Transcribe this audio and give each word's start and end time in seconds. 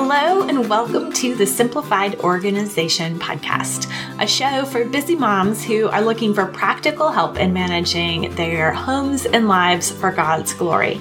Hello, 0.00 0.46
and 0.46 0.70
welcome 0.70 1.12
to 1.14 1.34
the 1.34 1.44
Simplified 1.44 2.20
Organization 2.20 3.18
Podcast, 3.18 3.92
a 4.20 4.28
show 4.28 4.64
for 4.64 4.84
busy 4.84 5.16
moms 5.16 5.64
who 5.64 5.88
are 5.88 6.00
looking 6.00 6.32
for 6.32 6.46
practical 6.46 7.10
help 7.10 7.36
in 7.36 7.52
managing 7.52 8.32
their 8.36 8.72
homes 8.72 9.26
and 9.26 9.48
lives 9.48 9.90
for 9.90 10.12
God's 10.12 10.54
glory. 10.54 11.00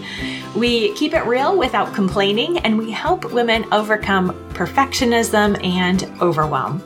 We 0.55 0.95
keep 0.95 1.13
it 1.13 1.23
real 1.27 1.55
without 1.55 1.93
complaining, 1.93 2.57
and 2.57 2.75
we 2.75 2.89
help 2.89 3.31
women 3.31 3.71
overcome 3.71 4.31
perfectionism 4.54 5.64
and 5.64 6.04
overwhelm. 6.19 6.83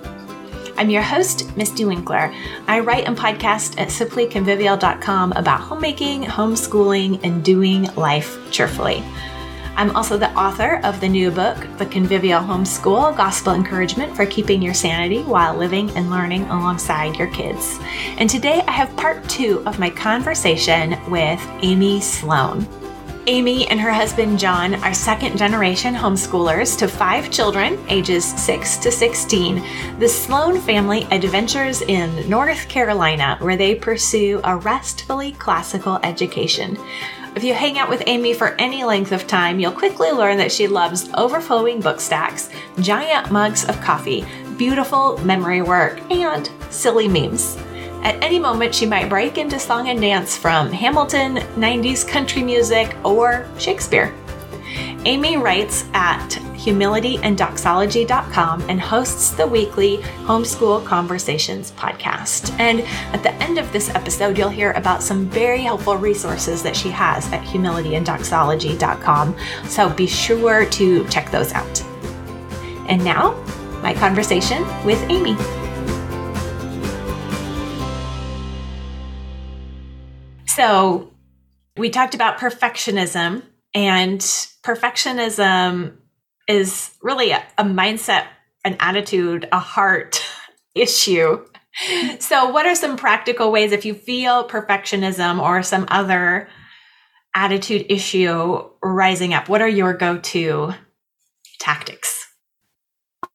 I'm 0.75 0.89
your 0.89 1.03
host, 1.03 1.47
Mystie 1.55 1.85
Winckler. 1.85 2.35
I 2.67 2.81
write 2.81 3.07
and 3.07 3.17
podcast 3.17 3.79
at 3.79 3.87
simplyconvivial.com 3.87 5.31
about 5.31 5.61
homemaking, 5.61 6.23
homeschooling, 6.23 7.21
and 7.23 7.41
doing 7.41 7.83
life 7.95 8.37
cheerfully. 8.51 9.01
I'm 9.75 9.95
also 9.95 10.17
the 10.17 10.31
author 10.37 10.79
of 10.83 10.99
the 10.99 11.09
new 11.09 11.31
book, 11.31 11.57
The 11.77 11.85
Convivial 11.85 12.41
Homeschool 12.41 13.15
Gospel 13.15 13.53
Encouragement 13.53 14.15
for 14.15 14.25
Keeping 14.25 14.61
Your 14.61 14.73
Sanity 14.73 15.23
While 15.23 15.55
Living 15.55 15.89
and 15.91 16.11
Learning 16.11 16.43
Alongside 16.43 17.15
Your 17.15 17.29
Kids. 17.29 17.79
And 18.17 18.29
today 18.29 18.61
I 18.67 18.71
have 18.71 18.95
part 18.97 19.27
two 19.29 19.63
of 19.65 19.79
my 19.79 19.89
conversation 19.89 20.99
with 21.09 21.41
Amy 21.61 22.01
Sloan. 22.01 22.67
Amy 23.27 23.67
and 23.67 23.79
her 23.79 23.91
husband 23.91 24.39
John 24.39 24.75
are 24.83 24.95
second 24.95 25.37
generation 25.37 25.93
homeschoolers 25.93 26.77
to 26.79 26.87
five 26.87 27.29
children, 27.29 27.77
ages 27.87 28.25
6 28.25 28.77
to 28.77 28.91
16. 28.91 29.63
The 29.99 30.09
Sloan 30.09 30.59
family 30.59 31.03
adventures 31.11 31.83
in 31.83 32.27
North 32.27 32.67
Carolina, 32.67 33.37
where 33.39 33.57
they 33.57 33.75
pursue 33.75 34.41
a 34.43 34.57
restfully 34.57 35.33
classical 35.33 35.99
education. 36.01 36.77
If 37.33 37.45
you 37.45 37.53
hang 37.53 37.77
out 37.77 37.89
with 37.89 38.03
Amy 38.07 38.33
for 38.33 38.55
any 38.59 38.83
length 38.83 39.13
of 39.13 39.25
time, 39.25 39.57
you'll 39.57 39.71
quickly 39.71 40.11
learn 40.11 40.37
that 40.37 40.51
she 40.51 40.67
loves 40.67 41.09
overflowing 41.13 41.79
book 41.79 42.01
stacks, 42.01 42.49
giant 42.81 43.31
mugs 43.31 43.63
of 43.69 43.79
coffee, 43.79 44.25
beautiful 44.57 45.17
memory 45.19 45.61
work, 45.61 46.01
and 46.11 46.49
silly 46.69 47.07
memes. 47.07 47.57
At 48.03 48.21
any 48.21 48.37
moment, 48.37 48.75
she 48.75 48.85
might 48.85 49.07
break 49.07 49.37
into 49.37 49.59
song 49.59 49.87
and 49.87 50.01
dance 50.01 50.35
from 50.35 50.71
Hamilton, 50.73 51.37
90s 51.55 52.05
country 52.05 52.43
music, 52.43 52.97
or 53.05 53.47
Shakespeare. 53.57 54.13
Amy 55.05 55.37
writes 55.37 55.85
at 55.93 56.37
humilityanddoxology.com 56.61 58.61
and 58.69 58.79
hosts 58.79 59.31
the 59.31 59.47
weekly 59.47 59.97
Homeschool 60.25 60.85
Conversations 60.85 61.71
podcast. 61.71 62.55
And 62.59 62.81
at 63.13 63.23
the 63.23 63.33
end 63.43 63.57
of 63.57 63.73
this 63.73 63.89
episode, 63.89 64.37
you'll 64.37 64.49
hear 64.49 64.73
about 64.73 65.01
some 65.01 65.25
very 65.25 65.61
helpful 65.61 65.97
resources 65.97 66.61
that 66.61 66.75
she 66.75 66.91
has 66.91 67.25
at 67.33 67.43
humilityanddoxology.com. 67.45 69.35
So 69.67 69.89
be 69.89 70.05
sure 70.05 70.67
to 70.67 71.07
check 71.07 71.31
those 71.31 71.51
out. 71.53 71.81
And 72.87 73.03
now, 73.03 73.33
my 73.81 73.95
conversation 73.95 74.63
with 74.85 75.01
Amy. 75.09 75.35
So, 80.45 81.11
we 81.77 81.89
talked 81.89 82.13
about 82.13 82.37
perfectionism, 82.37 83.41
and 83.73 84.19
perfectionism 84.19 85.93
is 86.47 86.91
really 87.01 87.31
a, 87.31 87.43
a 87.57 87.63
mindset, 87.63 88.25
an 88.63 88.77
attitude, 88.79 89.47
a 89.51 89.59
heart 89.59 90.23
issue. 90.75 91.45
So, 92.19 92.49
what 92.49 92.65
are 92.65 92.75
some 92.75 92.97
practical 92.97 93.51
ways 93.51 93.71
if 93.71 93.85
you 93.85 93.93
feel 93.93 94.47
perfectionism 94.47 95.41
or 95.41 95.63
some 95.63 95.85
other 95.87 96.49
attitude 97.33 97.85
issue 97.89 98.61
rising 98.83 99.33
up? 99.33 99.47
What 99.47 99.61
are 99.61 99.69
your 99.69 99.93
go 99.93 100.17
to 100.17 100.73
tactics? 101.59 102.27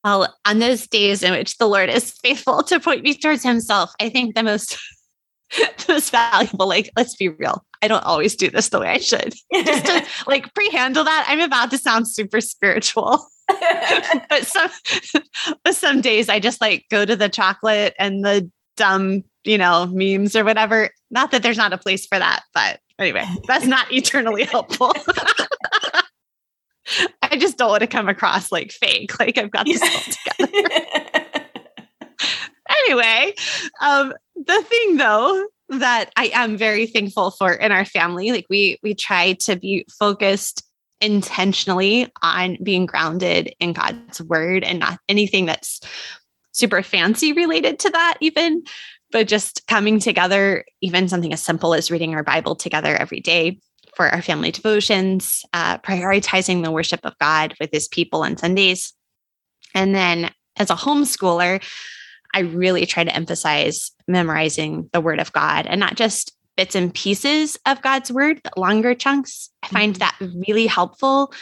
Well, 0.05 0.33
on 0.45 0.59
those 0.59 0.87
days 0.87 1.23
in 1.23 1.33
which 1.33 1.57
the 1.59 1.67
Lord 1.67 1.89
is 1.89 2.13
faithful 2.13 2.63
to 2.65 2.79
point 2.79 3.03
me 3.03 3.15
towards 3.15 3.43
Himself, 3.43 3.93
I 4.01 4.11
think 4.11 4.35
the 4.35 4.43
most 4.43 4.79
the 5.57 5.85
most 5.89 6.11
valuable. 6.11 6.69
Like, 6.69 6.91
let's 6.97 7.17
be 7.17 7.29
real. 7.29 7.65
I 7.83 7.89
don't 7.89 8.05
always 8.05 8.37
do 8.37 8.51
this 8.51 8.69
the 8.69 8.81
way 8.81 8.89
I 8.89 8.99
should. 8.99 9.35
Just 9.55 9.87
to 9.87 10.05
like 10.27 10.53
pre-handle 10.55 11.05
that, 11.05 11.27
I'm 11.29 11.41
about 11.41 11.71
to 11.71 11.79
sound 11.79 12.09
super 12.09 12.41
spiritual. 12.41 13.27
but 14.29 14.47
some 14.47 14.71
but 15.63 15.77
some 15.77 16.01
days 16.01 16.29
I 16.29 16.41
just 16.41 16.61
like 16.61 16.85
go 16.91 17.05
to 17.05 17.15
the 17.15 17.29
chocolate 17.29 17.95
and 17.97 18.25
the 18.25 18.51
dumb, 18.77 19.23
you 19.45 19.57
know, 19.57 19.87
memes 19.87 20.35
or 20.35 20.45
whatever. 20.45 20.91
Not 21.13 21.31
that 21.31 21.45
there's 21.45 21.57
not 21.57 21.73
a 21.73 21.79
place 21.79 22.07
for 22.07 22.19
that, 22.19 22.43
but 22.53 22.81
anyway, 22.99 23.25
that's 23.47 23.67
not 23.67 23.93
eternally 23.93 24.43
helpful. 24.43 24.93
I 27.23 27.37
just 27.37 27.57
don't 27.57 27.71
want 27.71 27.83
to 27.83 27.87
come 27.87 28.09
across 28.09 28.51
like 28.51 28.73
fake, 28.73 29.19
like 29.21 29.39
I've 29.39 29.51
got 29.51 29.67
this 29.67 29.83
all 29.83 30.49
together. 30.49 31.47
anyway, 32.69 33.35
um, 33.81 34.13
the 34.35 34.63
thing 34.63 34.97
though 34.97 35.47
that 35.69 36.11
I 36.17 36.31
am 36.35 36.57
very 36.57 36.87
thankful 36.87 37.31
for 37.31 37.53
in 37.53 37.73
our 37.73 37.85
family, 37.85 38.31
like 38.31 38.47
we 38.49 38.79
we 38.83 38.95
try 38.95 39.35
to 39.41 39.57
be 39.57 39.87
focused 39.99 40.63
intentionally 41.01 42.11
on 42.23 42.57
being 42.63 42.87
grounded 42.87 43.55
in 43.61 43.73
God's 43.73 44.21
word 44.23 44.65
and 44.65 44.79
not 44.79 44.99
anything 45.09 45.47
that's 45.47 45.81
super 46.53 46.83
fancy 46.83 47.35
related 47.35 47.79
to 47.79 47.91
that 47.91 48.17
even 48.21 48.63
but 49.13 49.29
just 49.29 49.67
coming 49.67 50.01
together 50.01 50.65
even 50.81 51.07
something 51.07 51.35
as 51.35 51.43
simple 51.43 51.75
as 51.75 51.91
reading 51.91 52.15
our 52.15 52.23
bible 52.23 52.57
together 52.57 52.97
every 52.97 53.21
day 53.21 53.59
for 53.95 54.09
our 54.09 54.23
family 54.23 54.51
devotions 54.51 55.45
uh, 55.53 55.77
prioritizing 55.79 56.65
the 56.65 56.71
worship 56.71 57.01
of 57.05 57.13
god 57.19 57.53
with 57.61 57.69
his 57.73 57.89
people 57.89 58.23
on 58.23 58.39
sundays. 58.39 58.95
And 59.75 59.95
then 59.95 60.31
as 60.57 60.71
a 60.71 60.75
homeschooler 60.75 61.63
I 62.35 62.41
really 62.41 62.87
try 62.87 63.05
to 63.05 63.15
emphasize 63.15 63.93
memorizing 64.07 64.89
the 64.93 65.01
word 65.01 65.21
of 65.21 65.33
God 65.33 65.67
and 65.67 65.81
not 65.81 65.97
just 65.97 66.33
bits 66.57 66.75
and 66.75 66.93
pieces 66.93 67.59
of 67.67 67.83
God's 67.83 68.11
word, 68.11 68.41
but 68.43 68.59
longer 68.59 68.95
chunks. 68.95 69.51
I 69.63 69.69
find 69.69 69.95
mm-hmm. 69.95 70.27
that 70.27 70.47
really 70.49 70.67
helpful. 70.67 71.33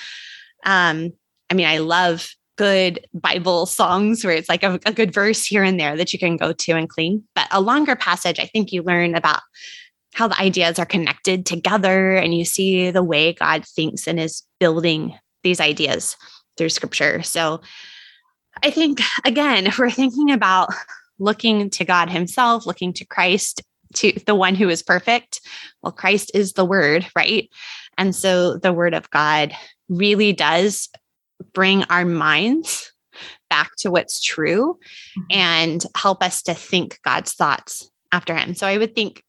Um, 0.64 1.12
I 1.50 1.54
mean, 1.54 1.66
I 1.66 1.78
love 1.78 2.28
good 2.56 3.06
Bible 3.12 3.66
songs 3.66 4.24
where 4.24 4.34
it's 4.34 4.48
like 4.48 4.62
a, 4.62 4.78
a, 4.86 4.92
good 4.92 5.12
verse 5.12 5.44
here 5.44 5.64
and 5.64 5.78
there 5.78 5.96
that 5.96 6.12
you 6.12 6.18
can 6.18 6.36
go 6.36 6.52
to 6.52 6.72
and 6.72 6.88
clean. 6.88 7.24
But 7.34 7.48
a 7.50 7.60
longer 7.60 7.96
passage, 7.96 8.38
I 8.38 8.46
think 8.46 8.72
you 8.72 8.82
learn 8.82 9.14
about 9.16 9.40
how 10.14 10.28
the 10.28 10.40
ideas 10.40 10.78
are 10.78 10.86
connected 10.86 11.44
together 11.44 12.14
and 12.14 12.32
you 12.36 12.44
see 12.44 12.90
the 12.90 13.02
way 13.02 13.32
God 13.32 13.64
thinks 13.66 14.06
and 14.06 14.20
is 14.20 14.44
building 14.60 15.18
these 15.42 15.60
ideas 15.60 16.16
through 16.56 16.68
scripture. 16.68 17.22
So 17.22 17.60
I 18.62 18.70
think, 18.70 19.00
again, 19.24 19.66
if 19.66 19.78
we're 19.78 19.90
thinking 19.90 20.30
about 20.30 20.70
looking 21.18 21.70
to 21.70 21.84
God 21.84 22.10
Himself, 22.10 22.66
looking 22.66 22.92
to 22.94 23.04
Christ, 23.04 23.62
to 23.94 24.12
the 24.26 24.34
one 24.34 24.54
who 24.54 24.68
is 24.68 24.82
perfect, 24.82 25.40
well, 25.82 25.92
Christ 25.92 26.30
is 26.34 26.52
the 26.52 26.64
Word, 26.64 27.06
right? 27.16 27.48
And 27.96 28.14
so 28.14 28.56
the 28.56 28.72
Word 28.72 28.94
of 28.94 29.10
God 29.10 29.52
really 29.88 30.32
does 30.32 30.88
bring 31.52 31.84
our 31.84 32.04
minds 32.04 32.92
back 33.50 33.72
to 33.78 33.90
what's 33.90 34.22
true 34.22 34.78
mm-hmm. 35.18 35.22
and 35.30 35.84
help 35.96 36.22
us 36.22 36.42
to 36.42 36.54
think 36.54 36.98
God's 37.04 37.34
thoughts 37.34 37.90
after 38.12 38.34
Him. 38.34 38.54
So 38.54 38.66
I 38.66 38.78
would 38.78 38.94
think 38.94 39.22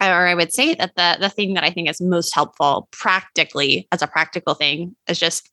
or 0.00 0.28
I 0.28 0.34
would 0.34 0.52
say 0.52 0.74
that 0.74 0.94
the 0.94 1.16
the 1.20 1.28
thing 1.28 1.54
that 1.54 1.64
I 1.64 1.70
think 1.70 1.88
is 1.88 2.00
most 2.00 2.34
helpful 2.34 2.88
practically 2.92 3.88
as 3.90 4.00
a 4.00 4.06
practical 4.06 4.54
thing 4.54 4.94
is 5.08 5.18
just 5.18 5.50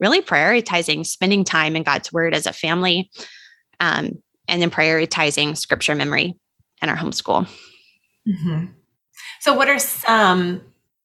really 0.00 0.20
prioritizing 0.20 1.06
spending 1.06 1.44
time 1.44 1.76
in 1.76 1.82
God's 1.82 2.12
word 2.12 2.34
as 2.34 2.46
a 2.46 2.52
family, 2.52 3.10
um, 3.80 4.10
and 4.48 4.62
then 4.62 4.70
prioritizing 4.70 5.56
scripture 5.56 5.94
memory 5.94 6.34
in 6.82 6.88
our 6.88 6.96
homeschool. 6.96 7.48
Mm-hmm. 8.28 8.66
So, 9.40 9.54
what 9.54 9.68
are 9.68 9.78
some, 9.78 10.60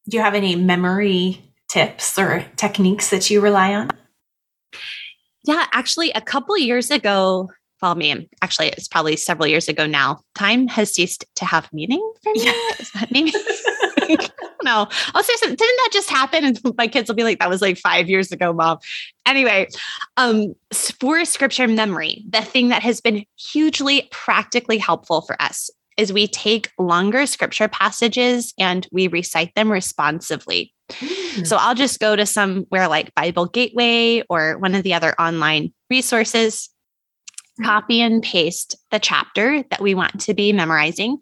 do 0.10 0.18
you 0.18 0.24
have 0.24 0.36
any 0.36 0.56
memory 0.56 1.42
tips 1.70 2.18
or 2.18 2.46
techniques 2.56 3.10
that 3.10 3.30
you 3.30 3.42
rely 3.42 3.74
on? 3.74 3.90
Yeah, 5.44 5.66
actually, 5.72 6.12
a 6.12 6.22
couple 6.22 6.58
years 6.58 6.92
ago, 6.92 7.50
well, 7.82 7.96
me, 7.96 8.30
actually, 8.44 8.68
it's 8.70 8.88
probably 8.88 9.16
several 9.16 9.48
years 9.48 9.68
ago 9.68 9.88
now. 9.88 10.22
Time 10.36 10.68
has 10.68 10.94
ceased 10.94 11.26
to 11.36 11.46
have 11.46 11.72
meaning 11.74 12.14
for 12.22 12.32
me. 12.34 12.46
Yeah. 12.46 12.54
Is 12.80 12.92
that 12.92 13.12
maybe? 13.12 13.32
know. 14.66 14.88
I'll 15.14 15.24
say 15.24 15.34
something. 15.38 15.56
Didn't 15.56 15.78
that 15.78 15.90
just 15.92 16.10
happen? 16.10 16.46
And 16.46 16.60
my 16.78 16.88
kids 16.88 17.10
will 17.10 17.16
be 17.16 17.24
like, 17.24 17.40
that 17.40 17.50
was 17.50 17.62
like 17.62 17.78
five 17.78 18.10
years 18.10 18.32
ago, 18.32 18.54
mom. 18.54 18.80
Anyway, 19.26 19.68
um, 20.18 20.54
for 21.00 21.24
scripture 21.26 21.68
memory, 21.68 22.24
the 22.30 22.42
thing 22.42 22.70
that 22.70 22.82
has 22.84 23.02
been 23.02 23.26
hugely 23.38 24.08
practically 24.12 24.78
helpful 24.78 25.22
for 25.22 25.40
us 25.42 25.70
is 25.98 26.14
we 26.14 26.28
take 26.28 26.72
longer 26.80 27.26
scripture 27.26 27.68
passages 27.68 28.54
and 28.58 28.88
we 28.92 29.08
recite 29.08 29.54
them 29.56 29.72
responsively. 29.72 30.74
Mm. 30.90 31.46
So 31.46 31.58
I'll 31.58 31.76
just 31.76 32.00
go 32.00 32.16
to 32.16 32.26
somewhere 32.26 32.88
like 32.88 33.14
Bible 33.14 33.46
Gateway 33.46 34.24
or 34.30 34.58
one 34.58 34.74
of 34.74 34.84
the 34.84 34.94
other 34.94 35.14
online 35.20 35.74
resources, 35.90 36.70
copy 37.64 38.02
and 38.02 38.24
paste 38.24 38.76
the 38.90 39.00
chapter 39.00 39.64
that 39.70 39.82
we 39.82 39.94
want 39.94 40.22
to 40.22 40.34
be 40.34 40.54
memorizing 40.54 41.20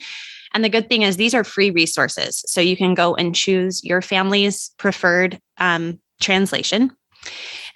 and 0.53 0.63
the 0.63 0.69
good 0.69 0.89
thing 0.89 1.03
is, 1.03 1.17
these 1.17 1.33
are 1.33 1.43
free 1.43 1.69
resources. 1.71 2.43
So 2.47 2.61
you 2.61 2.75
can 2.75 2.93
go 2.93 3.15
and 3.15 3.35
choose 3.35 3.83
your 3.83 4.01
family's 4.01 4.71
preferred 4.77 5.39
um, 5.57 5.99
translation. 6.21 6.91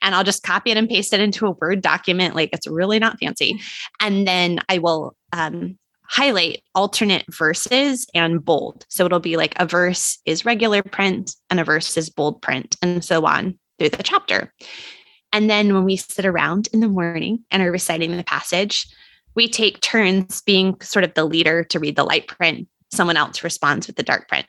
and 0.02 0.14
I'll 0.14 0.24
just 0.24 0.44
copy 0.44 0.72
it 0.72 0.78
and 0.78 0.90
paste 0.90 1.14
it 1.14 1.20
into 1.20 1.48
a 1.48 1.52
Word 1.52 1.82
document. 1.82 2.36
Like 2.36 2.50
it's 2.54 2.68
really 2.68 3.00
not 3.00 3.20
fancy. 3.20 3.60
And 4.00 4.28
then 4.28 4.60
I 4.70 4.78
will 4.80 5.16
um, 5.32 5.78
highlight 6.04 6.62
alternate 6.76 7.26
verses 7.34 8.06
and 8.14 8.44
bold. 8.44 8.86
So 8.90 9.06
it'll 9.06 9.20
be 9.20 9.38
like 9.38 9.54
a 9.60 9.66
verse 9.66 10.20
is 10.26 10.46
regular 10.46 10.84
print 10.84 11.36
and 11.50 11.60
a 11.60 11.64
verse 11.64 11.98
is 11.98 12.10
bold 12.10 12.42
print, 12.42 12.76
and 12.82 13.04
so 13.04 13.26
on 13.26 13.58
through 13.80 13.90
the 13.90 14.04
chapter. 14.04 14.54
And 15.32 15.50
then 15.50 15.74
when 15.74 15.84
we 15.84 15.98
sit 15.98 16.26
around 16.26 16.70
in 16.74 16.80
the 16.80 16.88
morning 16.88 17.44
and 17.50 17.64
are 17.64 17.72
reciting 17.72 18.16
the 18.16 18.24
passage, 18.24 18.86
we 19.36 19.48
take 19.48 19.82
turns 19.82 20.42
being 20.42 20.80
sort 20.82 21.04
of 21.04 21.14
the 21.14 21.26
leader 21.26 21.64
to 21.66 21.80
read 21.80 21.96
the 21.96 22.04
light 22.04 22.28
print. 22.28 22.68
Someone 22.92 23.18
else 23.18 23.44
responds 23.44 23.88
with 23.88 23.96
the 23.96 24.04
dark 24.04 24.28
print. 24.28 24.46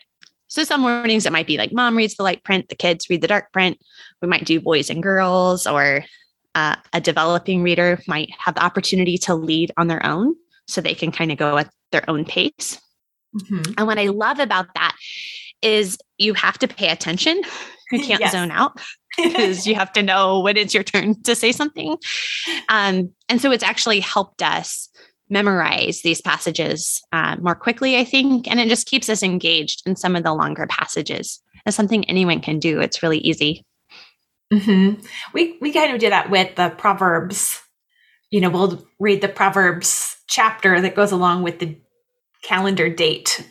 So 0.49 0.63
some 0.63 0.83
mornings 0.83 1.27
it 1.27 1.33
might 1.33 1.47
be 1.47 1.59
like 1.59 1.73
mom 1.73 1.97
reads 1.97 2.17
the 2.17 2.23
light 2.23 2.45
print, 2.45 2.69
the 2.69 2.77
kids 2.77 3.09
read 3.11 3.23
the 3.23 3.29
dark 3.29 3.53
print. 3.53 3.79
We 4.23 4.29
might 4.29 4.45
do 4.45 4.61
boys 4.61 4.91
and 4.91 5.03
girls, 5.03 5.67
or 5.67 6.05
uh, 6.55 6.77
a 6.93 7.01
developing 7.01 7.63
reader 7.63 8.01
might 8.07 8.31
have 8.39 8.55
the 8.55 8.65
opportunity 8.65 9.19
to 9.19 9.35
lead 9.35 9.73
on 9.77 9.89
their 9.89 10.05
own 10.07 10.35
so 10.69 10.81
they 10.81 10.95
can 10.95 11.11
kind 11.11 11.33
of 11.33 11.39
go 11.39 11.59
at 11.59 11.71
their 11.93 12.09
own 12.09 12.25
pace. 12.25 12.81
Mm-hmm. 13.37 13.73
And 13.77 13.87
what 13.87 13.99
I 13.99 14.07
love 14.07 14.39
about 14.39 14.67
that 14.75 14.97
is 15.63 15.99
you 16.19 16.35
have 16.35 16.59
to 16.59 16.69
pay 16.69 16.89
attention. 16.89 17.41
You 17.94 18.05
can't 18.05 18.20
yes. 18.20 18.32
zone 18.32 18.50
out 18.50 18.81
because 19.17 19.67
you 19.67 19.75
have 19.75 19.93
to 19.93 20.02
know 20.02 20.41
when 20.41 20.56
it's 20.56 20.75
your 20.75 20.82
turn 20.82 21.20
to 21.23 21.35
say 21.35 21.52
something. 21.52 21.96
Um, 22.69 23.11
and 23.29 23.41
so 23.41 23.50
it's 23.50 23.64
actually 23.64 24.00
helped 24.00 24.43
us 24.43 24.88
memorize 25.31 26.02
these 26.02 26.20
passages 26.20 27.02
uh, 27.12 27.37
more 27.41 27.55
quickly, 27.55 27.96
I 27.96 28.05
think, 28.05 28.49
and 28.49 28.61
it 28.61 28.69
just 28.69 28.87
keeps 28.87 29.08
us 29.08 29.23
engaged 29.23 29.82
in 29.87 29.96
some 29.96 30.17
of 30.17 30.23
the 30.23 30.35
longer 30.35 30.67
passages. 30.67 31.41
It's 31.67 31.76
something 31.76 32.05
anyone 32.05 32.41
can 32.41 32.58
do. 32.58 32.81
It's 32.81 33.02
really 33.02 33.19
easy. 33.19 33.64
Mm-hmm. 34.52 35.05
We 35.32 35.56
we 35.61 35.73
kind 35.73 35.93
of 35.93 36.00
do 36.00 36.11
that 36.11 36.31
with 36.31 36.55
the 36.56 36.70
Proverbs. 36.70 37.61
You 38.31 38.40
know, 38.40 38.50
we'll 38.50 38.87
read 38.99 39.23
the 39.23 39.29
Proverbs 39.29 40.17
chapter 40.29 40.81
that 40.81 40.94
goes 40.94 41.12
along 41.12 41.43
with 41.43 41.58
the 41.58 41.79
calendar 42.43 42.88
date, 42.88 43.49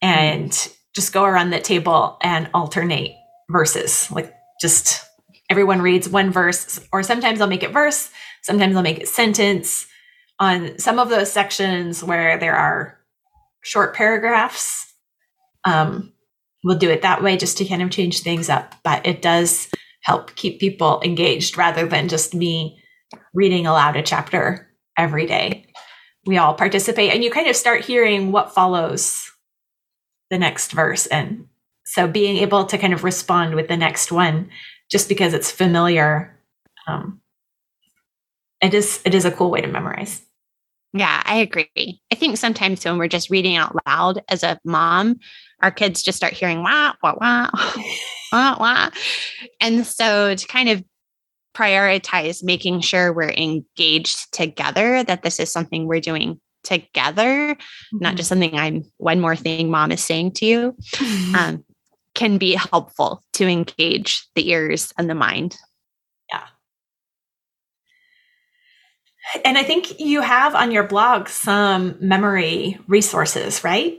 and 0.00 0.52
just 0.94 1.12
go 1.12 1.24
around 1.24 1.50
the 1.50 1.60
table 1.60 2.18
and 2.22 2.48
alternate 2.54 3.16
verses. 3.50 4.10
Like 4.10 4.34
just 4.60 5.04
everyone 5.50 5.82
reads 5.82 6.08
one 6.08 6.30
verse, 6.30 6.80
or 6.92 7.02
sometimes 7.02 7.40
I'll 7.40 7.48
make 7.48 7.62
it 7.62 7.72
verse, 7.72 8.10
sometimes 8.42 8.76
I'll 8.76 8.82
make 8.82 9.00
it 9.00 9.08
sentence. 9.08 9.86
On 10.38 10.76
some 10.78 10.98
of 10.98 11.08
those 11.08 11.30
sections 11.30 12.02
where 12.02 12.38
there 12.38 12.56
are 12.56 12.98
short 13.62 13.94
paragraphs, 13.94 14.92
um, 15.64 16.12
we'll 16.64 16.78
do 16.78 16.90
it 16.90 17.02
that 17.02 17.22
way 17.22 17.36
just 17.36 17.58
to 17.58 17.64
kind 17.64 17.82
of 17.82 17.90
change 17.90 18.20
things 18.20 18.48
up. 18.48 18.74
But 18.82 19.06
it 19.06 19.22
does 19.22 19.68
help 20.02 20.34
keep 20.34 20.58
people 20.58 21.00
engaged 21.04 21.56
rather 21.56 21.86
than 21.86 22.08
just 22.08 22.34
me 22.34 22.82
reading 23.34 23.66
aloud 23.66 23.96
a 23.96 24.02
chapter 24.02 24.68
every 24.96 25.26
day. 25.26 25.66
We 26.26 26.38
all 26.38 26.54
participate, 26.54 27.12
and 27.12 27.22
you 27.22 27.30
kind 27.30 27.48
of 27.48 27.56
start 27.56 27.84
hearing 27.84 28.32
what 28.32 28.54
follows 28.54 29.30
the 30.30 30.38
next 30.38 30.72
verse. 30.72 31.06
And 31.06 31.46
so 31.84 32.06
being 32.06 32.38
able 32.38 32.64
to 32.64 32.78
kind 32.78 32.92
of 32.92 33.04
respond 33.04 33.54
with 33.54 33.68
the 33.68 33.76
next 33.76 34.12
one 34.12 34.50
just 34.90 35.08
because 35.08 35.34
it's 35.34 35.50
familiar 35.50 36.38
um, 36.86 37.20
it 38.60 38.74
is 38.74 39.00
it 39.04 39.14
is 39.14 39.24
a 39.24 39.30
cool 39.30 39.50
way 39.50 39.60
to 39.60 39.66
memorize 39.66 40.22
yeah 40.92 41.22
i 41.24 41.36
agree 41.36 42.00
i 42.10 42.14
think 42.14 42.36
sometimes 42.36 42.84
when 42.84 42.98
we're 42.98 43.08
just 43.08 43.30
reading 43.30 43.56
out 43.56 43.76
loud 43.86 44.22
as 44.28 44.42
a 44.42 44.58
mom 44.64 45.16
our 45.60 45.70
kids 45.70 46.02
just 46.02 46.16
start 46.16 46.32
hearing 46.32 46.62
wah 46.62 46.92
wah 47.02 47.14
wah 47.20 47.48
wah 48.32 48.56
wah 48.58 48.90
and 49.60 49.86
so 49.86 50.34
to 50.34 50.46
kind 50.46 50.68
of 50.68 50.84
prioritize 51.54 52.42
making 52.42 52.80
sure 52.80 53.12
we're 53.12 53.30
engaged 53.30 54.32
together 54.32 55.04
that 55.04 55.22
this 55.22 55.38
is 55.38 55.52
something 55.52 55.86
we're 55.86 56.00
doing 56.00 56.40
together 56.64 57.54
mm-hmm. 57.54 57.98
not 57.98 58.14
just 58.14 58.28
something 58.28 58.56
i'm 58.56 58.82
one 58.98 59.20
more 59.20 59.36
thing 59.36 59.70
mom 59.70 59.92
is 59.92 60.02
saying 60.02 60.30
to 60.30 60.46
you 60.46 60.74
mm-hmm. 60.94 61.34
um, 61.34 61.64
can 62.14 62.38
be 62.38 62.54
helpful 62.54 63.22
to 63.34 63.46
engage 63.46 64.26
the 64.34 64.50
ears 64.50 64.92
and 64.98 65.08
the 65.08 65.14
mind. 65.14 65.56
Yeah. 66.30 66.44
And 69.44 69.56
I 69.56 69.62
think 69.62 69.98
you 70.00 70.20
have 70.20 70.54
on 70.54 70.72
your 70.72 70.84
blog 70.84 71.28
some 71.28 71.96
memory 72.00 72.78
resources, 72.86 73.64
right? 73.64 73.98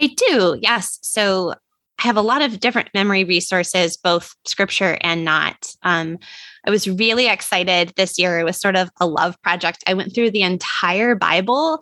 I 0.00 0.08
do, 0.16 0.58
yes. 0.60 0.98
So 1.02 1.54
I 1.98 2.06
have 2.06 2.16
a 2.16 2.22
lot 2.22 2.42
of 2.42 2.58
different 2.58 2.88
memory 2.92 3.22
resources, 3.22 3.96
both 3.96 4.34
scripture 4.44 4.98
and 5.00 5.24
not. 5.24 5.72
Um, 5.84 6.18
I 6.66 6.70
was 6.70 6.88
really 6.88 7.28
excited 7.28 7.92
this 7.96 8.18
year. 8.18 8.40
It 8.40 8.44
was 8.44 8.58
sort 8.58 8.76
of 8.76 8.90
a 9.00 9.06
love 9.06 9.40
project. 9.42 9.84
I 9.86 9.94
went 9.94 10.12
through 10.12 10.32
the 10.32 10.42
entire 10.42 11.14
Bible 11.14 11.80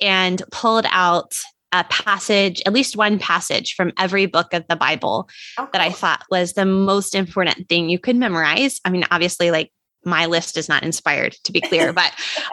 and 0.00 0.42
pulled 0.50 0.86
out 0.90 1.34
a 1.72 1.84
passage, 1.84 2.62
at 2.66 2.72
least 2.72 2.96
one 2.96 3.18
passage 3.18 3.74
from 3.74 3.92
every 3.98 4.26
book 4.26 4.52
of 4.52 4.66
the 4.68 4.76
Bible 4.76 5.28
oh, 5.58 5.68
that 5.72 5.80
I 5.80 5.88
oh. 5.88 5.92
thought 5.92 6.24
was 6.30 6.52
the 6.52 6.66
most 6.66 7.14
important 7.14 7.68
thing 7.68 7.88
you 7.88 7.98
could 7.98 8.16
memorize. 8.16 8.80
I 8.84 8.90
mean, 8.90 9.04
obviously, 9.10 9.50
like 9.50 9.70
my 10.04 10.26
list 10.26 10.56
is 10.56 10.68
not 10.68 10.82
inspired 10.82 11.32
to 11.44 11.52
be 11.52 11.60
clear, 11.60 11.92
but 11.92 12.12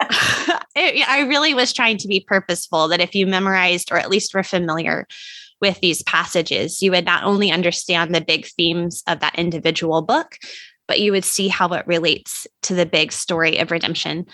it, 0.76 1.08
I 1.08 1.26
really 1.28 1.54
was 1.54 1.72
trying 1.72 1.98
to 1.98 2.08
be 2.08 2.20
purposeful 2.20 2.88
that 2.88 3.00
if 3.00 3.14
you 3.14 3.26
memorized 3.26 3.90
or 3.90 3.98
at 3.98 4.10
least 4.10 4.34
were 4.34 4.42
familiar 4.42 5.06
with 5.60 5.80
these 5.80 6.02
passages, 6.04 6.82
you 6.82 6.92
would 6.92 7.04
not 7.04 7.24
only 7.24 7.50
understand 7.50 8.14
the 8.14 8.20
big 8.20 8.46
themes 8.46 9.02
of 9.08 9.20
that 9.20 9.38
individual 9.38 10.02
book, 10.02 10.36
but 10.86 11.00
you 11.00 11.12
would 11.12 11.24
see 11.24 11.48
how 11.48 11.68
it 11.68 11.86
relates 11.86 12.46
to 12.62 12.74
the 12.74 12.86
big 12.86 13.12
story 13.12 13.58
of 13.58 13.70
redemption. 13.70 14.26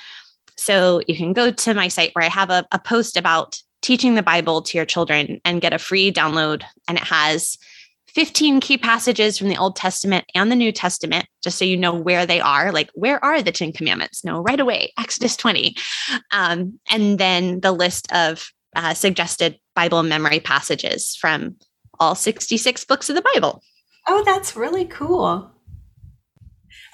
So 0.57 1.01
you 1.09 1.17
can 1.17 1.33
go 1.33 1.51
to 1.51 1.75
my 1.75 1.89
site 1.89 2.11
where 2.13 2.25
I 2.25 2.29
have 2.29 2.51
a, 2.51 2.65
a 2.71 2.79
post 2.79 3.17
about 3.17 3.59
teaching 3.85 4.15
the 4.15 4.23
Bible 4.23 4.63
to 4.63 4.79
your 4.79 4.87
children 4.87 5.43
and 5.45 5.61
get 5.61 5.75
a 5.75 5.79
free 5.79 6.11
download. 6.11 6.65
And 6.89 6.97
it 6.97 7.05
has 7.05 7.59
15 8.09 8.61
key 8.61 8.79
passages 8.79 9.37
from 9.37 9.49
the 9.49 9.59
Old 9.59 9.77
Testament 9.77 10.25
and 10.35 10.51
the 10.51 10.57
New 10.57 10.73
Testament, 10.73 11.27
just 11.43 11.59
so 11.59 11.67
you 11.67 11.77
know 11.77 11.93
where 11.93 12.25
they 12.25 12.41
are. 12.41 12.73
Like, 12.73 12.89
where 12.95 13.23
are 13.23 13.43
the 13.43 13.53
10 13.53 13.73
commandments? 13.73 14.25
No, 14.25 14.41
right 14.41 14.59
away, 14.59 14.95
Exodus 14.99 15.37
20. 15.37 15.77
Um, 16.31 16.81
and 16.91 17.19
then 17.19 17.61
the 17.61 17.73
list 17.73 18.11
of 18.11 18.51
uh, 18.75 18.95
suggested 18.95 19.61
Bible 19.75 20.03
memory 20.03 20.41
passages 20.41 21.15
from 21.15 21.57
all 22.01 22.15
66 22.15 22.87
books 22.87 23.11
of 23.11 23.17
the 23.17 23.25
Bible. 23.35 23.63
Oh, 24.07 24.23
that's 24.25 24.57
really 24.57 24.87
cool. 24.87 25.53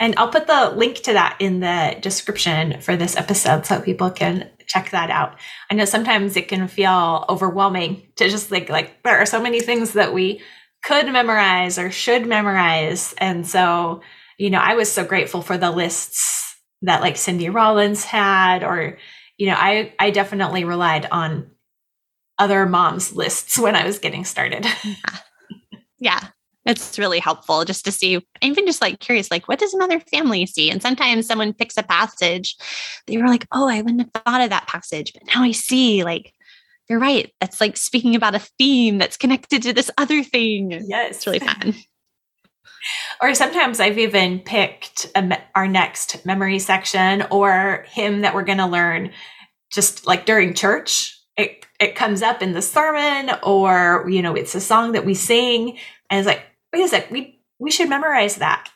And 0.00 0.14
I'll 0.16 0.30
put 0.30 0.46
the 0.46 0.70
link 0.70 0.96
to 1.02 1.12
that 1.12 1.36
in 1.40 1.60
the 1.60 1.94
description 2.00 2.80
for 2.80 2.96
this 2.96 3.16
episode 3.16 3.66
so 3.66 3.82
people 3.82 4.10
can 4.10 4.50
check 4.66 4.90
that 4.90 5.10
out. 5.10 5.36
I 5.70 5.74
know 5.74 5.84
sometimes 5.84 6.36
it 6.36 6.48
can 6.48 6.68
feel 6.68 7.26
overwhelming 7.28 8.08
to 8.16 8.30
just 8.30 8.48
think 8.48 8.70
like 8.70 9.02
there 9.02 9.18
are 9.18 9.26
so 9.26 9.42
many 9.42 9.60
things 9.60 9.92
that 9.92 10.14
we 10.14 10.40
could 10.82 11.04
memorize 11.06 11.78
or 11.78 11.90
should 11.90 12.26
memorize. 12.26 13.14
And 13.18 13.46
so, 13.46 14.00
you 14.38 14.48
know, 14.48 14.58
I 14.58 14.74
was 14.74 14.90
so 14.90 15.04
grateful 15.04 15.42
for 15.42 15.58
the 15.58 15.70
lists 15.70 16.56
that 16.80 17.02
like 17.02 17.18
Cindy 17.18 17.50
Rollins 17.50 18.02
had, 18.02 18.64
or, 18.64 18.96
you 19.36 19.48
know, 19.48 19.56
I, 19.56 19.92
I 19.98 20.12
definitely 20.12 20.64
relied 20.64 21.06
on 21.10 21.50
other 22.38 22.64
moms' 22.64 23.12
lists 23.12 23.58
when 23.58 23.76
I 23.76 23.84
was 23.84 23.98
getting 23.98 24.24
started. 24.24 24.66
yeah 25.98 26.28
it's 26.66 26.98
really 26.98 27.18
helpful 27.18 27.64
just 27.64 27.84
to 27.84 27.92
see 27.92 28.24
even 28.42 28.66
just 28.66 28.82
like 28.82 29.00
curious 29.00 29.30
like 29.30 29.48
what 29.48 29.58
does 29.58 29.74
another 29.74 30.00
family 30.00 30.46
see? 30.46 30.70
And 30.70 30.82
sometimes 30.82 31.26
someone 31.26 31.54
picks 31.54 31.76
a 31.76 31.82
passage 31.82 32.56
they 33.06 33.16
were 33.16 33.28
like 33.28 33.46
oh 33.52 33.68
i 33.68 33.80
wouldn't 33.80 34.00
have 34.02 34.24
thought 34.24 34.40
of 34.40 34.50
that 34.50 34.66
passage 34.66 35.12
but 35.12 35.22
now 35.34 35.42
i 35.42 35.52
see 35.52 36.04
like 36.04 36.34
you're 36.88 36.98
right 36.98 37.32
that's 37.40 37.60
like 37.60 37.76
speaking 37.76 38.14
about 38.14 38.34
a 38.34 38.40
theme 38.58 38.98
that's 38.98 39.16
connected 39.16 39.62
to 39.62 39.72
this 39.72 39.90
other 39.96 40.24
thing. 40.24 40.72
Yes. 40.86 41.16
It's 41.16 41.26
really 41.26 41.38
fun. 41.38 41.74
Or 43.20 43.34
sometimes 43.34 43.78
i've 43.78 43.98
even 43.98 44.38
picked 44.38 45.04
a, 45.14 45.38
our 45.54 45.68
next 45.68 46.24
memory 46.24 46.58
section 46.58 47.26
or 47.30 47.84
hymn 47.90 48.22
that 48.22 48.34
we're 48.34 48.42
going 48.42 48.56
to 48.56 48.66
learn 48.66 49.12
just 49.70 50.06
like 50.06 50.24
during 50.24 50.54
church. 50.54 51.20
It, 51.36 51.66
it 51.78 51.94
comes 51.94 52.22
up 52.22 52.40
in 52.40 52.52
the 52.52 52.62
sermon 52.62 53.36
or 53.42 54.06
you 54.08 54.22
know 54.22 54.34
it's 54.34 54.54
a 54.54 54.60
song 54.60 54.92
that 54.92 55.04
we 55.04 55.12
sing 55.12 55.76
and 56.08 56.18
it's 56.20 56.26
like 56.26 56.42
wait 56.72 56.84
a 56.84 56.88
sec, 56.88 57.10
we 57.10 57.40
we 57.58 57.70
should 57.70 57.88
memorize 57.88 58.36
that. 58.36 58.70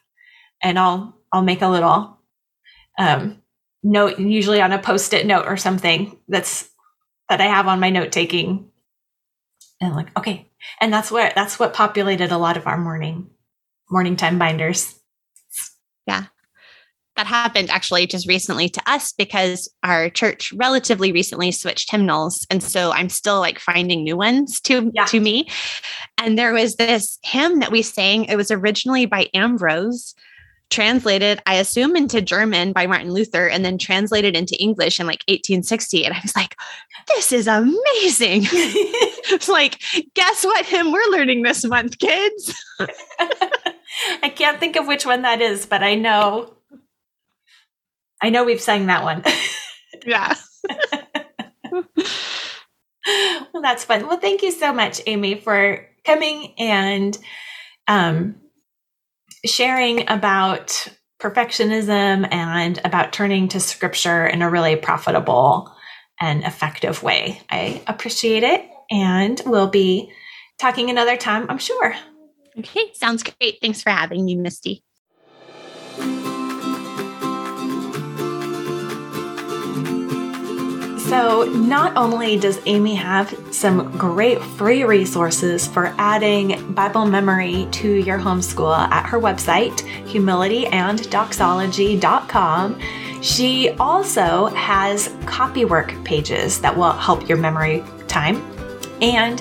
And 0.62 0.78
I'll 0.78 1.16
I'll 1.32 1.42
make 1.42 1.62
a 1.62 1.68
little 1.68 2.18
um, 2.98 3.42
note, 3.82 4.18
usually 4.18 4.60
on 4.60 4.72
a 4.72 4.78
post-it 4.78 5.26
note 5.26 5.46
or 5.46 5.56
something 5.56 6.18
that's 6.28 6.70
that 7.28 7.40
I 7.40 7.46
have 7.46 7.66
on 7.66 7.80
my 7.80 7.90
note 7.90 8.12
taking. 8.12 8.70
And 9.80 9.90
I'm 9.90 9.96
like, 9.96 10.16
okay. 10.16 10.50
And 10.80 10.92
that's 10.92 11.10
what 11.10 11.34
that's 11.34 11.58
what 11.58 11.74
populated 11.74 12.32
a 12.32 12.38
lot 12.38 12.56
of 12.56 12.66
our 12.66 12.78
morning 12.78 13.30
morning 13.90 14.16
time 14.16 14.38
binders. 14.38 14.98
Yeah 16.06 16.26
that 17.16 17.26
happened 17.26 17.70
actually 17.70 18.06
just 18.06 18.28
recently 18.28 18.68
to 18.68 18.82
us 18.86 19.12
because 19.12 19.68
our 19.82 20.10
church 20.10 20.52
relatively 20.54 21.12
recently 21.12 21.50
switched 21.52 21.90
hymnals 21.90 22.46
and 22.50 22.62
so 22.62 22.92
i'm 22.92 23.08
still 23.08 23.40
like 23.40 23.58
finding 23.58 24.02
new 24.02 24.16
ones 24.16 24.60
to 24.60 24.90
yeah. 24.94 25.04
to 25.04 25.20
me 25.20 25.48
and 26.18 26.38
there 26.38 26.52
was 26.52 26.76
this 26.76 27.18
hymn 27.22 27.60
that 27.60 27.72
we 27.72 27.82
sang 27.82 28.24
it 28.24 28.36
was 28.36 28.50
originally 28.50 29.06
by 29.06 29.28
ambrose 29.34 30.14
translated, 30.70 31.40
I 31.46 31.54
assume, 31.56 31.94
into 31.94 32.20
German 32.20 32.72
by 32.72 32.86
Martin 32.86 33.12
Luther 33.12 33.48
and 33.48 33.64
then 33.64 33.78
translated 33.78 34.34
into 34.34 34.60
English 34.60 34.98
in 34.98 35.06
like 35.06 35.22
1860. 35.28 36.04
And 36.04 36.14
I 36.14 36.20
was 36.20 36.34
like, 36.34 36.56
this 37.08 37.32
is 37.32 37.46
amazing. 37.46 38.42
it's 38.50 39.48
like, 39.48 39.80
guess 40.14 40.44
what 40.44 40.66
hymn 40.66 40.90
we're 40.90 41.10
learning 41.10 41.42
this 41.42 41.64
month, 41.64 41.98
kids? 41.98 42.54
I 44.22 44.28
can't 44.34 44.58
think 44.58 44.76
of 44.76 44.86
which 44.86 45.06
one 45.06 45.22
that 45.22 45.40
is, 45.40 45.66
but 45.66 45.82
I 45.82 45.94
know. 45.94 46.54
I 48.24 48.30
know 48.30 48.44
we've 48.44 48.60
sang 48.60 48.86
that 48.86 49.02
one. 49.02 49.22
yeah. 50.06 50.34
well, 53.52 53.62
that's 53.62 53.84
fun. 53.84 54.06
Well, 54.06 54.18
thank 54.18 54.42
you 54.42 54.50
so 54.50 54.72
much, 54.72 55.02
Amy, 55.06 55.34
for 55.34 55.86
coming 56.06 56.54
and 56.58 57.18
um, 57.86 58.36
sharing 59.44 60.10
about 60.10 60.88
perfectionism 61.20 62.26
and 62.32 62.80
about 62.82 63.12
turning 63.12 63.48
to 63.48 63.60
scripture 63.60 64.26
in 64.26 64.40
a 64.40 64.48
really 64.48 64.76
profitable 64.76 65.70
and 66.18 66.44
effective 66.44 67.02
way. 67.02 67.42
I 67.50 67.82
appreciate 67.86 68.42
it 68.42 68.66
and 68.90 69.38
we'll 69.44 69.68
be 69.68 70.10
talking 70.58 70.88
another 70.88 71.18
time, 71.18 71.44
I'm 71.50 71.58
sure. 71.58 71.94
Okay, 72.58 72.90
sounds 72.94 73.22
great. 73.22 73.58
Thanks 73.60 73.82
for 73.82 73.90
having 73.90 74.24
me, 74.24 74.34
Mystie. 74.34 74.80
So, 81.14 81.44
not 81.44 81.96
only 81.96 82.36
does 82.36 82.60
Amy 82.66 82.96
have 82.96 83.32
some 83.52 83.96
great 83.96 84.42
free 84.42 84.82
resources 84.82 85.64
for 85.64 85.94
adding 85.96 86.74
Bible 86.74 87.06
memory 87.06 87.68
to 87.70 87.88
your 87.88 88.18
homeschool 88.18 88.76
at 88.76 89.06
her 89.06 89.20
website, 89.20 89.76
humilityanddoxology.com, 90.08 92.80
she 93.22 93.70
also 93.78 94.46
has 94.46 95.14
copywork 95.24 95.94
pages 96.02 96.60
that 96.62 96.76
will 96.76 96.90
help 96.90 97.28
your 97.28 97.38
memory 97.38 97.84
time. 98.08 98.42
And 99.00 99.40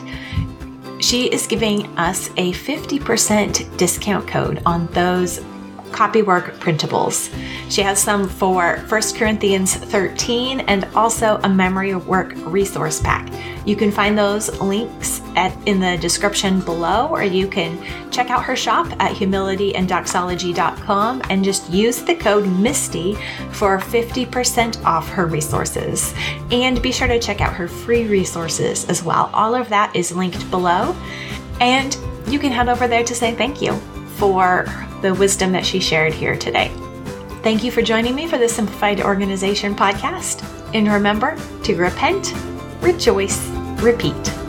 she 1.04 1.26
is 1.26 1.48
giving 1.48 1.88
us 1.98 2.30
a 2.38 2.54
50% 2.54 3.78
discount 3.78 4.28
code 4.28 4.62
on 4.68 4.86
those 4.92 5.40
copywork 5.94 6.56
printables. 6.56 7.34
She 7.70 7.82
has 7.82 8.00
some 8.00 8.28
for 8.28 8.78
1 8.90 9.02
Corinthians 9.16 9.76
13 9.76 10.62
and 10.62 10.86
also 10.96 11.40
a 11.44 11.50
memory 11.50 11.96
work 11.96 12.34
resource 12.46 13.00
pack. 13.00 13.32
You 13.66 13.76
can 13.76 13.92
find 13.92 14.18
those 14.18 14.60
links 14.60 15.22
at, 15.36 15.56
in 15.68 15.80
the 15.80 15.98
description 15.98 16.60
below, 16.60 17.08
or 17.08 17.24
you 17.24 17.48
can 17.48 17.80
check 18.12 18.30
out 18.30 18.44
her 18.44 18.56
shop 18.56 18.88
at 19.00 19.16
humilityanddoxology.com 19.16 21.22
and 21.30 21.44
just 21.44 21.70
use 21.70 22.02
the 22.02 22.16
code 22.16 22.48
MISTY 22.48 23.16
for 23.52 23.78
50% 23.78 24.84
off 24.84 25.08
her 25.10 25.28
resources. 25.28 26.14
And 26.52 26.82
be 26.82 26.92
sure 26.92 27.08
to 27.08 27.20
check 27.20 27.40
out 27.40 27.54
her 27.54 27.68
free 27.68 28.08
resources 28.08 28.90
as 28.90 29.04
well. 29.04 29.30
All 29.34 29.56
of 29.56 29.70
that 29.70 29.96
is 29.96 30.12
linked 30.12 30.50
below. 30.52 30.96
And 31.62 31.98
you 32.28 32.40
can 32.40 32.52
head 32.52 32.68
over 32.68 32.88
there 32.88 33.04
to 33.04 33.16
say 33.16 33.34
thank 33.34 33.62
you 33.62 33.80
for 34.18 34.66
the 35.02 35.14
wisdom 35.14 35.52
that 35.52 35.66
she 35.66 35.80
shared 35.80 36.14
here 36.14 36.36
today. 36.36 36.72
Thank 37.42 37.64
you 37.64 37.72
for 37.72 37.82
joining 37.82 38.16
me 38.16 38.28
for 38.28 38.38
the 38.38 38.48
Simplified 38.48 39.02
Organization 39.02 39.76
podcast. 39.76 40.44
And 40.74 40.88
remember 40.88 41.38
to 41.64 41.76
repent, 41.76 42.34
rejoice, 42.82 43.48
repeat. 43.82 44.43